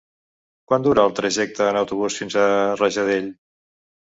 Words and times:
Quant 0.71 0.87
dura 0.87 1.03
el 1.09 1.13
trajecte 1.19 1.67
en 1.73 1.77
autobús 1.83 2.17
fins 2.23 2.39
a 2.45 2.47
Rajadell? 2.81 3.31